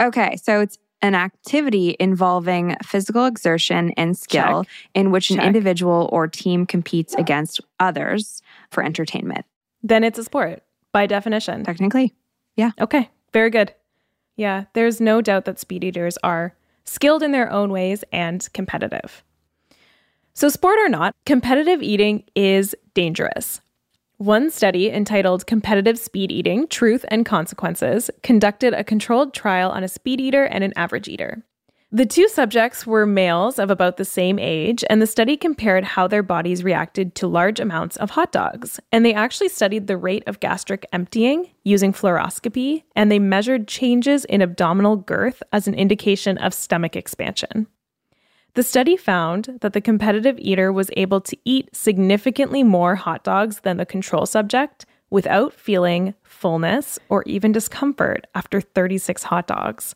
[0.00, 4.72] Okay, so it's an activity involving physical exertion and skill Check.
[4.94, 9.44] in which an individual or team competes against others for entertainment.
[9.82, 11.64] Then it's a sport by definition.
[11.64, 12.14] Technically,
[12.56, 12.70] Yeah.
[12.80, 13.74] Okay, very good.
[14.36, 16.54] Yeah, there's no doubt that speed eaters are
[16.86, 19.22] skilled in their own ways and competitive.
[20.34, 23.60] So, sport or not, competitive eating is dangerous.
[24.18, 29.88] One study entitled Competitive Speed Eating Truth and Consequences conducted a controlled trial on a
[29.88, 31.44] speed eater and an average eater.
[31.92, 36.08] The two subjects were males of about the same age, and the study compared how
[36.08, 38.80] their bodies reacted to large amounts of hot dogs.
[38.90, 44.24] And they actually studied the rate of gastric emptying using fluoroscopy, and they measured changes
[44.24, 47.68] in abdominal girth as an indication of stomach expansion.
[48.54, 53.60] The study found that the competitive eater was able to eat significantly more hot dogs
[53.60, 59.94] than the control subject without feeling fullness or even discomfort after 36 hot dogs,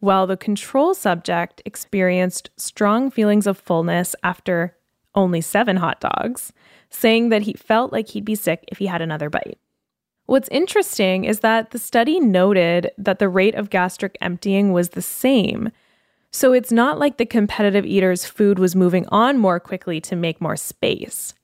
[0.00, 4.76] while the control subject experienced strong feelings of fullness after
[5.14, 6.52] only seven hot dogs,
[6.90, 9.58] saying that he felt like he'd be sick if he had another bite.
[10.26, 15.02] What's interesting is that the study noted that the rate of gastric emptying was the
[15.02, 15.70] same.
[16.30, 20.40] So it's not like the competitive eater's food was moving on more quickly to make
[20.40, 21.34] more space.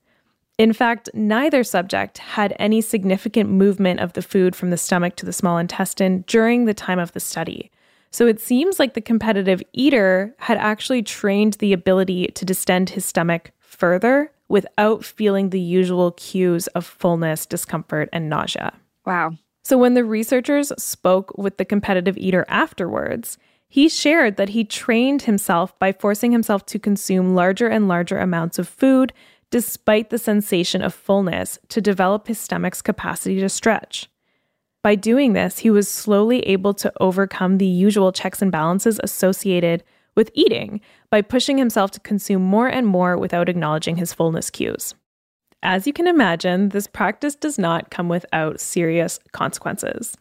[0.58, 5.26] In fact, neither subject had any significant movement of the food from the stomach to
[5.26, 7.70] the small intestine during the time of the study.
[8.14, 13.04] So it seems like the competitive eater had actually trained the ability to distend his
[13.04, 18.72] stomach further without feeling the usual cues of fullness, discomfort, and nausea.
[19.04, 19.32] wow.
[19.64, 25.22] So when the researchers spoke with the competitive eater afterwards, he shared that he trained
[25.22, 29.12] himself by forcing himself to consume larger and larger amounts of food
[29.50, 34.08] despite the sensation of fullness to develop his stomach's capacity to stretch.
[34.84, 39.82] By doing this, he was slowly able to overcome the usual checks and balances associated
[40.14, 44.94] with eating by pushing himself to consume more and more without acknowledging his fullness cues.
[45.62, 50.18] As you can imagine, this practice does not come without serious consequences.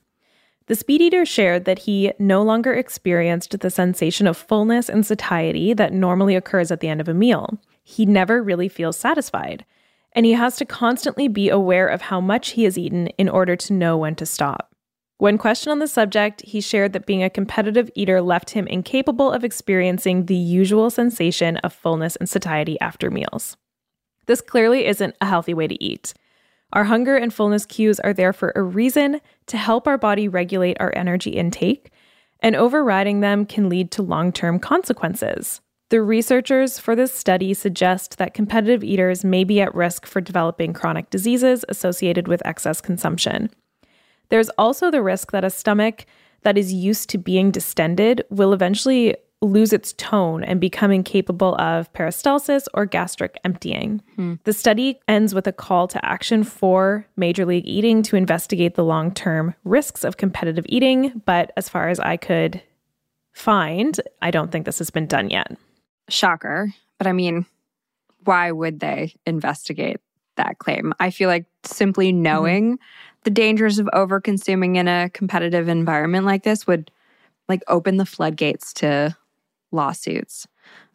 [0.67, 5.73] The speed eater shared that he no longer experienced the sensation of fullness and satiety
[5.73, 7.60] that normally occurs at the end of a meal.
[7.84, 9.65] He never really feels satisfied,
[10.15, 13.56] and he has to constantly be aware of how much he has eaten in order
[13.56, 14.73] to know when to stop.
[15.17, 19.32] When questioned on the subject, he shared that being a competitive eater left him incapable
[19.32, 23.56] of experiencing the usual sensation of fullness and satiety after meals.
[24.26, 26.13] This clearly isn't a healthy way to eat.
[26.73, 30.78] Our hunger and fullness cues are there for a reason to help our body regulate
[30.80, 31.91] our energy intake,
[32.39, 35.62] and overriding them can lead to long term consequences.
[35.93, 40.73] The researchers for this study suggest that competitive eaters may be at risk for developing
[40.73, 43.51] chronic diseases associated with excess consumption.
[44.29, 46.08] There's also the risk that a stomach
[46.41, 51.93] that is used to being distended will eventually lose its tone and become incapable of
[51.93, 54.01] peristalsis or gastric emptying.
[54.15, 54.34] Hmm.
[54.45, 58.84] The study ends with a call to action for Major League Eating to investigate the
[58.84, 61.21] long term risks of competitive eating.
[61.27, 62.63] But as far as I could
[63.32, 65.56] find, I don't think this has been done yet.
[66.09, 66.73] Shocker.
[66.97, 67.45] But I mean,
[68.23, 69.97] why would they investigate
[70.37, 70.93] that claim?
[70.99, 72.21] I feel like simply mm-hmm.
[72.21, 72.83] knowing mm-hmm.
[73.23, 76.91] the dangers of over consuming in a competitive environment like this would
[77.49, 79.15] like open the floodgates to
[79.71, 80.47] lawsuits.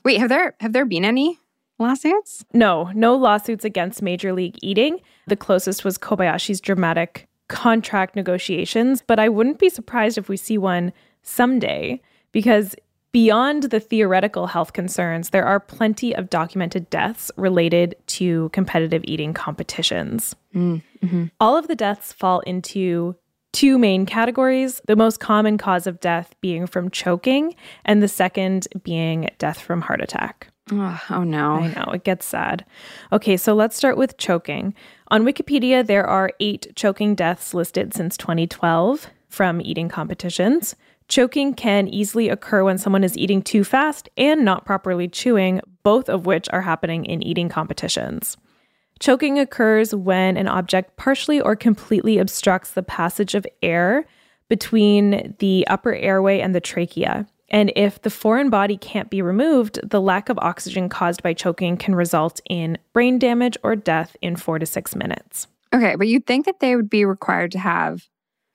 [0.04, 1.38] Wait, have there have there been any
[1.78, 2.44] lawsuits?
[2.52, 5.00] No, no lawsuits against Major League Eating.
[5.26, 10.58] The closest was Kobayashi's dramatic contract negotiations, but I wouldn't be surprised if we see
[10.58, 10.92] one
[11.22, 12.00] someday
[12.32, 12.74] because
[13.12, 19.32] beyond the theoretical health concerns, there are plenty of documented deaths related to competitive eating
[19.32, 20.36] competitions.
[20.54, 21.24] Mm, mm-hmm.
[21.40, 23.16] All of the deaths fall into
[23.52, 28.68] two main categories the most common cause of death being from choking, and the second
[28.82, 30.48] being death from heart attack.
[30.70, 31.54] Oh, oh, no.
[31.54, 32.64] I know, it gets sad.
[33.12, 34.74] Okay, so let's start with choking.
[35.08, 40.76] On Wikipedia, there are eight choking deaths listed since 2012 from eating competitions.
[41.08, 46.10] Choking can easily occur when someone is eating too fast and not properly chewing, both
[46.10, 48.36] of which are happening in eating competitions.
[49.00, 54.04] Choking occurs when an object partially or completely obstructs the passage of air
[54.48, 57.26] between the upper airway and the trachea.
[57.48, 61.78] And if the foreign body can't be removed, the lack of oxygen caused by choking
[61.78, 65.46] can result in brain damage or death in four to six minutes.
[65.72, 68.08] Okay, but you'd think that they would be required to have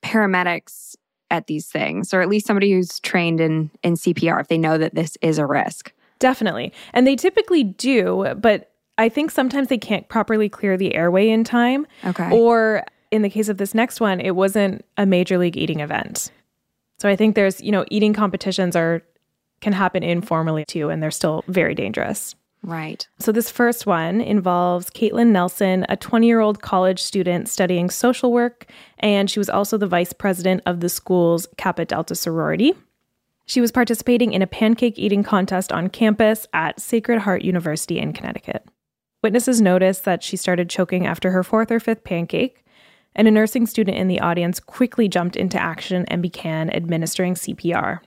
[0.04, 0.96] paramedics
[1.32, 4.78] at these things, or at least somebody who's trained in, in CPR if they know
[4.78, 5.92] that this is a risk.
[6.20, 6.72] Definitely.
[6.94, 11.44] And they typically do, but I think sometimes they can't properly clear the airway in
[11.44, 11.88] time.
[12.06, 12.30] Okay.
[12.32, 16.32] Or in the case of this next one, it wasn't a major league eating event.
[17.00, 19.02] So I think there's, you know, eating competitions are
[19.62, 22.36] can happen informally too, and they're still very dangerous.
[22.64, 23.06] Right.
[23.20, 28.68] So this first one involves Caitlin Nelson, a 20-year-old college student studying social work,
[29.00, 32.74] and she was also the vice president of the school's Kappa Delta sorority.
[33.46, 38.14] She was participating in a pancake eating contest on campus at Sacred Heart University in
[38.14, 38.66] Connecticut.
[39.22, 42.64] Witnesses noticed that she started choking after her fourth or fifth pancake,
[43.14, 48.00] and a nursing student in the audience quickly jumped into action and began administering CPR.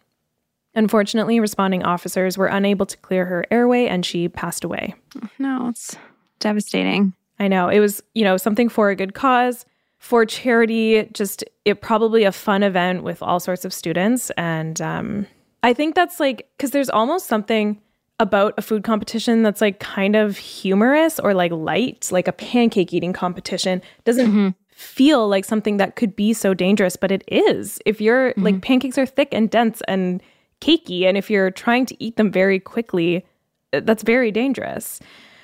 [0.76, 4.94] Unfortunately, responding officers were unable to clear her airway and she passed away.
[5.38, 5.96] No, it's
[6.38, 7.14] devastating.
[7.38, 7.68] I know.
[7.68, 9.64] It was, you know, something for a good cause,
[9.98, 14.30] for charity, just it probably a fun event with all sorts of students.
[14.36, 15.26] And um,
[15.62, 17.80] I think that's like, because there's almost something
[18.20, 22.92] about a food competition that's like kind of humorous or like light, like a pancake
[22.92, 24.48] eating competition, doesn't mm-hmm.
[24.70, 27.78] feel like something that could be so dangerous, but it is.
[27.84, 28.42] If you're mm-hmm.
[28.42, 30.22] like pancakes are thick and dense and
[30.60, 33.24] cakey, and if you're trying to eat them very quickly,
[33.72, 35.00] uh, that's very dangerous.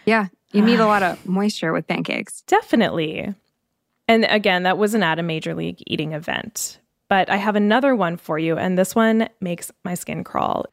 [0.06, 2.42] Yeah, you need a lot of moisture with pancakes.
[2.42, 3.34] Definitely.
[4.08, 6.78] And again, that wasn't at a major league eating event.
[7.08, 10.66] But I have another one for you, and this one makes my skin crawl.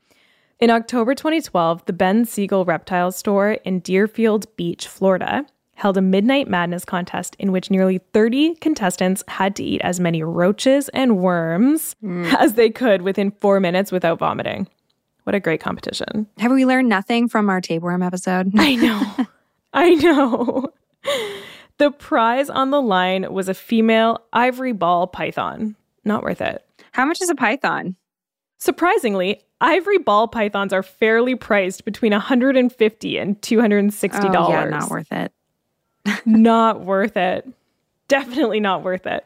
[0.60, 5.46] In October 2012, the Ben Siegel Reptile Store in Deerfield Beach, Florida,
[5.80, 10.22] held a Midnight Madness contest in which nearly 30 contestants had to eat as many
[10.22, 12.32] roaches and worms mm.
[12.38, 14.68] as they could within four minutes without vomiting.
[15.24, 16.28] What a great competition.
[16.38, 18.52] Have we learned nothing from our tapeworm episode?
[18.58, 19.28] I know.
[19.74, 20.74] I know.
[21.78, 25.78] The prize on the line was a female ivory ball python.
[26.04, 26.66] Not worth it.
[26.92, 27.96] How much is a python?
[28.58, 34.36] Surprisingly, ivory ball pythons are fairly priced between 150 and 260 dollars.
[34.36, 35.32] Oh, yeah, not worth it.
[36.26, 37.48] Not worth it.
[38.08, 39.26] Definitely not worth it.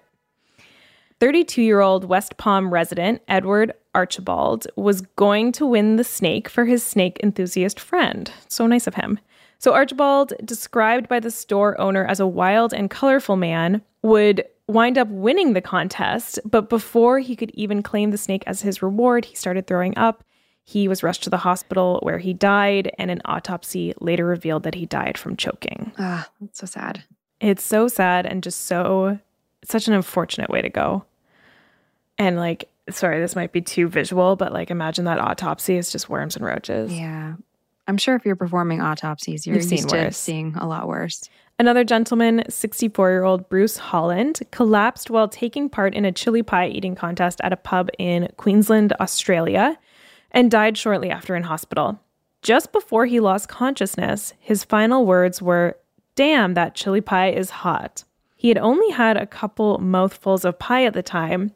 [1.19, 7.19] 32-year-old West Palm resident Edward Archbold was going to win the snake for his snake
[7.23, 8.31] enthusiast friend.
[8.49, 9.19] So nice of him.
[9.59, 14.97] So Archbold, described by the store owner as a wild and colorful man, would wind
[14.97, 19.23] up winning the contest, but before he could even claim the snake as his reward,
[19.25, 20.23] he started throwing up.
[20.63, 24.75] He was rushed to the hospital where he died, and an autopsy later revealed that
[24.75, 25.91] he died from choking.
[25.99, 27.03] Ah, that's so sad.
[27.41, 29.19] It's so sad and just so
[29.65, 31.05] such an unfortunate way to go.
[32.17, 36.09] And like, sorry, this might be too visual, but like imagine that autopsy is just
[36.09, 36.93] worms and roaches.
[36.93, 37.35] Yeah.
[37.87, 41.29] I'm sure if you're performing autopsies, you're You've used to seeing a lot worse.
[41.59, 46.67] Another gentleman, 64 year old Bruce Holland, collapsed while taking part in a chili pie
[46.67, 49.77] eating contest at a pub in Queensland, Australia,
[50.33, 51.99] and died shortly after in hospital.
[52.41, 55.77] just before he lost consciousness, his final words were,
[56.15, 58.03] Damn, that chili pie is hot.
[58.35, 61.53] He had only had a couple mouthfuls of pie at the time,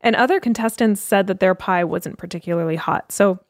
[0.00, 3.10] and other contestants said that their pie wasn't particularly hot.
[3.10, 3.40] So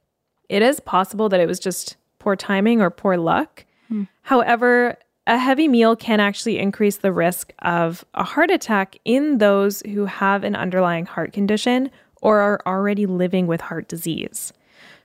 [0.49, 3.67] it is possible that it was just poor timing or poor luck.
[3.89, 4.05] Hmm.
[4.23, 9.83] However, a heavy meal can actually increase the risk of a heart attack in those
[9.83, 11.91] who have an underlying heart condition
[12.23, 14.55] or are already living with heart disease.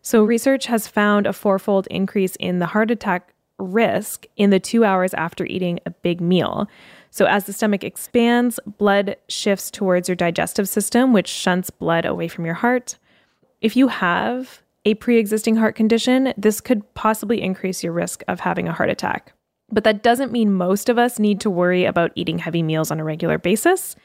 [0.04, 4.84] So, research has found a fourfold increase in the heart attack risk in the two
[4.84, 6.68] hours after eating a big meal.
[7.10, 12.28] So, as the stomach expands, blood shifts towards your digestive system, which shunts blood away
[12.28, 12.98] from your heart.
[13.62, 18.42] If you have a pre existing heart condition, this could possibly increase your risk of
[18.42, 19.32] having a heart attack.
[19.72, 23.00] But that doesn't mean most of us need to worry about eating heavy meals on
[23.00, 23.96] a regular basis.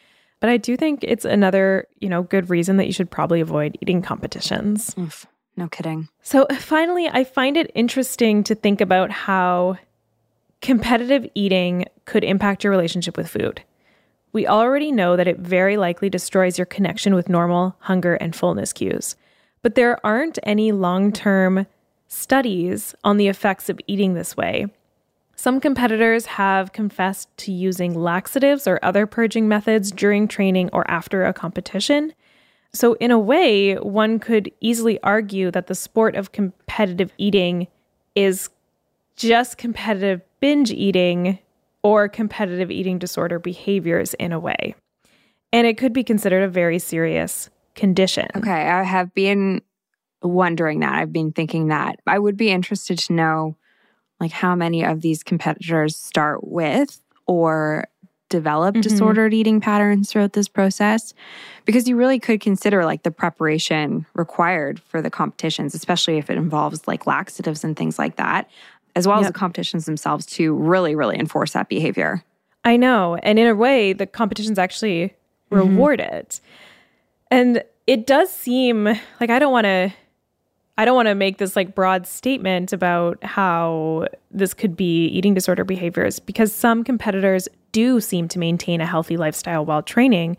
[0.40, 3.76] But I do think it's another, you know, good reason that you should probably avoid
[3.80, 4.94] eating competitions.
[4.96, 5.26] Oof.
[5.58, 6.08] No kidding.
[6.22, 9.76] So finally, I find it interesting to think about how
[10.62, 13.64] competitive eating could impact your relationship with food.
[14.32, 18.72] We already know that it very likely destroys your connection with normal hunger and fullness
[18.72, 19.16] cues.
[19.62, 21.66] But there aren't any long term
[22.06, 24.66] studies on the effects of eating this way.
[25.34, 31.24] Some competitors have confessed to using laxatives or other purging methods during training or after
[31.24, 32.14] a competition.
[32.72, 37.66] So, in a way, one could easily argue that the sport of competitive eating
[38.14, 38.50] is
[39.16, 41.38] just competitive binge eating
[41.82, 44.74] or competitive eating disorder behaviors in a way.
[45.52, 48.28] And it could be considered a very serious condition.
[48.36, 49.62] Okay, I have been
[50.22, 50.92] wondering that.
[50.92, 52.00] I've been thinking that.
[52.06, 53.56] I would be interested to know
[54.20, 57.86] like how many of these competitors start with or
[58.28, 58.82] develop mm-hmm.
[58.82, 61.14] disordered eating patterns throughout this process
[61.64, 66.36] because you really could consider like the preparation required for the competitions especially if it
[66.36, 68.48] involves like laxatives and things like that
[68.96, 69.26] as well yep.
[69.26, 72.22] as the competitions themselves to really really enforce that behavior
[72.64, 75.14] i know and in a way the competitions actually
[75.50, 75.56] mm-hmm.
[75.56, 76.40] reward it
[77.30, 78.84] and it does seem
[79.20, 79.92] like i don't want to
[80.78, 85.34] I don't want to make this like broad statement about how this could be eating
[85.34, 90.36] disorder behaviors because some competitors do seem to maintain a healthy lifestyle while training.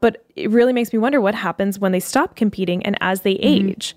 [0.00, 3.34] But it really makes me wonder what happens when they stop competing and as they
[3.34, 3.68] mm-hmm.
[3.68, 3.94] age.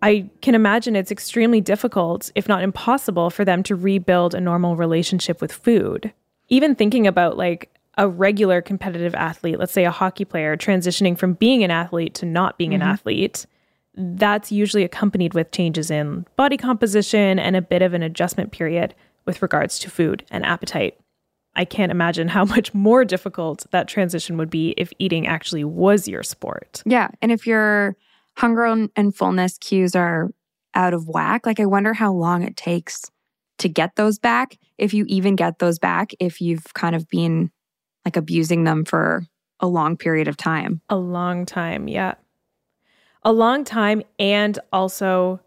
[0.00, 4.74] I can imagine it's extremely difficult, if not impossible, for them to rebuild a normal
[4.74, 6.14] relationship with food.
[6.48, 11.34] Even thinking about like a regular competitive athlete, let's say a hockey player transitioning from
[11.34, 12.80] being an athlete to not being mm-hmm.
[12.80, 13.44] an athlete,
[13.94, 18.94] that's usually accompanied with changes in body composition and a bit of an adjustment period
[19.26, 20.98] with regards to food and appetite.
[21.56, 26.06] I can't imagine how much more difficult that transition would be if eating actually was
[26.08, 26.82] your sport.
[26.86, 27.08] Yeah.
[27.20, 27.96] And if your
[28.36, 30.30] hunger and fullness cues are
[30.74, 33.10] out of whack, like I wonder how long it takes
[33.58, 37.50] to get those back, if you even get those back, if you've kind of been
[38.04, 39.24] like abusing them for
[39.58, 40.80] a long period of time.
[40.88, 41.86] A long time.
[41.88, 42.14] Yeah
[43.22, 45.40] a long time and also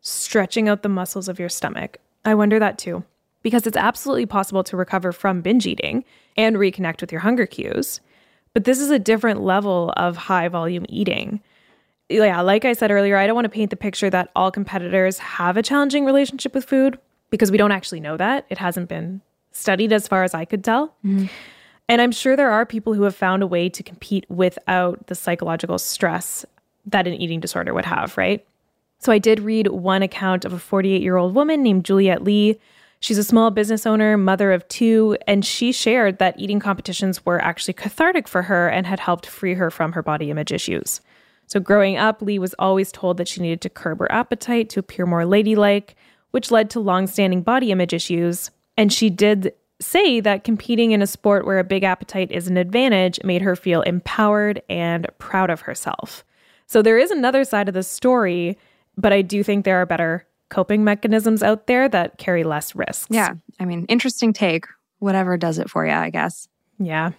[0.00, 1.98] stretching out the muscles of your stomach.
[2.24, 3.04] I wonder that too,
[3.42, 6.04] because it's absolutely possible to recover from binge eating
[6.36, 8.00] and reconnect with your hunger cues.
[8.52, 11.40] But this is a different level of high volume eating.
[12.08, 15.18] Yeah, like I said earlier, I don't want to paint the picture that all competitors
[15.18, 16.98] have a challenging relationship with food
[17.30, 18.46] because we don't actually know that.
[18.50, 19.22] It hasn't been
[19.52, 20.88] studied as far as I could tell.
[21.04, 21.26] Mm-hmm.
[21.88, 25.14] And I'm sure there are people who have found a way to compete without the
[25.14, 26.44] psychological stress
[26.86, 28.44] that an eating disorder would have, right?
[28.98, 32.58] So I did read one account of a 48 year old woman named Juliette Lee.
[33.00, 37.42] She's a small business owner, mother of two, and she shared that eating competitions were
[37.42, 41.02] actually cathartic for her and had helped free her from her body image issues.
[41.46, 44.80] So, growing up, Lee was always told that she needed to curb her appetite to
[44.80, 45.94] appear more ladylike,
[46.30, 48.50] which led to long-standing body image issues.
[48.78, 52.56] And she did say that competing in a sport where a big appetite is an
[52.56, 56.24] advantage made her feel empowered and proud of herself.
[56.66, 58.58] So there is another side of the story,
[58.96, 63.06] but I do think there are better coping mechanisms out there that carry less risks.
[63.10, 63.34] Yeah.
[63.58, 64.66] I mean, interesting take.
[64.98, 66.48] Whatever does it for you, I guess.
[66.78, 67.12] Yeah.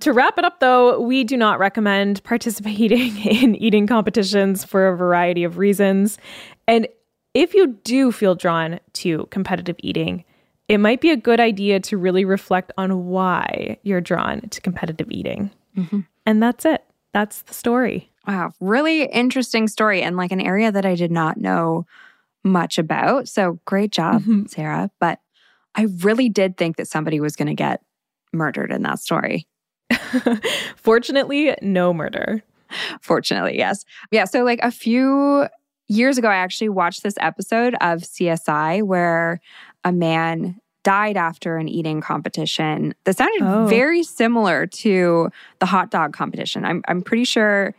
[0.00, 4.96] To wrap it up, though, we do not recommend participating in eating competitions for a
[4.96, 6.18] variety of reasons.
[6.66, 6.88] And
[7.34, 10.24] if you do feel drawn to competitive eating,
[10.68, 15.10] it might be a good idea to really reflect on why you're drawn to competitive
[15.10, 15.50] eating.
[15.76, 16.00] Mm-hmm.
[16.26, 16.84] And that's it.
[17.12, 18.11] That's the story.
[18.26, 21.86] Wow, really interesting story and like an area that I did not know
[22.44, 23.28] much about.
[23.28, 24.46] So great job, mm-hmm.
[24.46, 24.90] Sarah.
[25.00, 25.20] But
[25.74, 27.82] I really did think that somebody was going to get
[28.32, 29.46] murdered in that story.
[30.76, 32.42] Fortunately, no murder.
[33.00, 33.84] Fortunately, yes.
[34.10, 34.24] Yeah.
[34.24, 35.46] So, like a few
[35.88, 39.40] years ago, I actually watched this episode of CSI where
[39.84, 43.66] a man died after an eating competition that sounded Oh.
[43.66, 46.64] very similar to the hot dog competition.
[46.64, 47.74] I'm, I'm pretty sure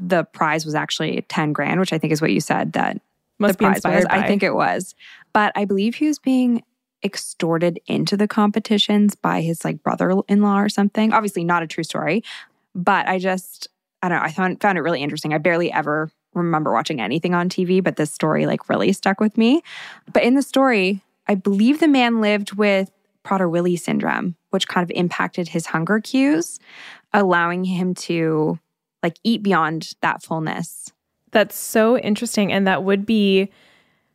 [0.00, 3.00] the prize was actually 10 grand, which I think is what you said that
[3.38, 4.04] Must the prize was.
[4.10, 4.94] I think it was.
[5.32, 6.62] But I believe he was being
[7.04, 11.12] extorted into the competitions by his like brother-in-law or something.
[11.12, 12.24] Obviously not a true story,
[12.74, 13.68] but I just
[14.02, 15.32] I don't know, I found found it really interesting.
[15.32, 19.36] I barely ever remember watching anything on TV, but this story like really stuck with
[19.36, 19.62] me.
[20.12, 22.90] But in the story, I believe the man lived with
[23.24, 26.58] Prader-Willi syndrome, which kind of impacted his hunger cues,
[27.12, 28.58] allowing him to
[29.02, 30.92] like eat beyond that fullness.
[31.30, 32.52] That's so interesting.
[32.52, 33.50] And that would be,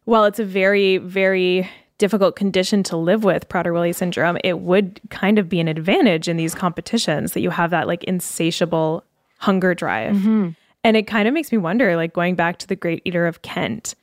[0.05, 1.69] while it's a very, very
[1.99, 6.37] difficult condition to live with, Prader-Willi syndrome, it would kind of be an advantage in
[6.37, 9.03] these competitions that you have that like insatiable
[9.37, 10.15] hunger drive.
[10.15, 10.49] Mm-hmm.
[10.83, 13.41] And it kind of makes me wonder, like going back to the great eater of
[13.41, 13.95] Kent,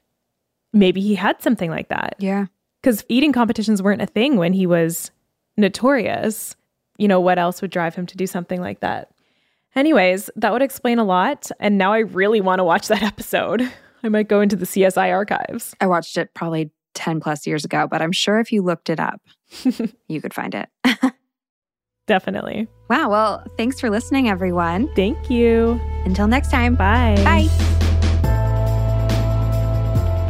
[0.73, 2.15] maybe he had something like that.
[2.19, 2.47] Yeah.
[2.81, 5.11] Because eating competitions weren't a thing when he was
[5.59, 6.57] notorious.
[6.97, 9.11] You know, what else would drive him to do something like that?
[9.77, 11.51] Anyways, that would explain a lot.
[11.61, 13.71] And now I really want to watch that episode.
[14.03, 15.75] I might go into the CSI archives.
[15.81, 18.99] I watched it probably 10 plus years ago, but I'm sure if you looked it
[18.99, 19.21] up,
[20.09, 20.69] you could find it.
[22.07, 22.67] Definitely.
[22.89, 23.09] wow.
[23.09, 24.93] Well, thanks for listening, everyone.
[24.97, 25.81] Thank you.
[26.05, 26.75] Until next time.
[26.75, 27.15] Bye.
[27.25, 27.47] Bye.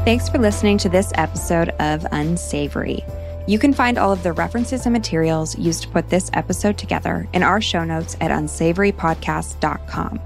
[0.05, 3.03] Thanks for listening to this episode of Unsavory.
[3.47, 7.29] You can find all of the references and materials used to put this episode together
[7.33, 10.21] in our show notes at unsavorypodcast.com.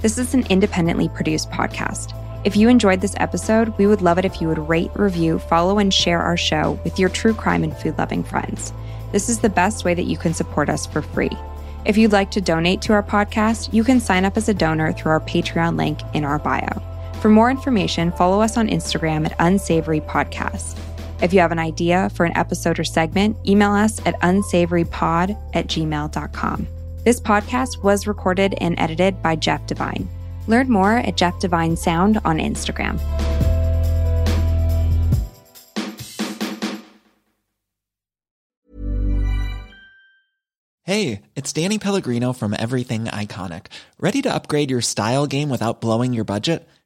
[0.00, 2.16] This is an independently produced podcast.
[2.44, 5.78] If you enjoyed this episode, we would love it if you would rate, review, follow,
[5.78, 8.72] and share our show with your true crime and food loving friends.
[9.12, 11.36] This is the best way that you can support us for free.
[11.84, 14.92] If you'd like to donate to our podcast, you can sign up as a donor
[14.92, 16.82] through our Patreon link in our bio.
[17.20, 20.78] For more information, follow us on Instagram at Unsavory Podcast.
[21.22, 25.66] If you have an idea for an episode or segment, email us at unsavorypod at
[25.66, 26.66] gmail.com.
[27.04, 30.08] This podcast was recorded and edited by Jeff Devine.
[30.46, 32.98] Learn more at Jeff Devine Sound on Instagram.
[40.84, 43.66] Hey, it's Danny Pellegrino from Everything Iconic.
[44.00, 46.66] Ready to upgrade your style game without blowing your budget?